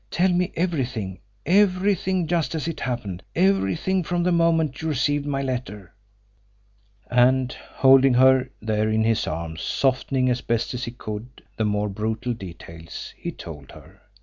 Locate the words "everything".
0.55-1.19, 1.45-2.25, 3.35-4.01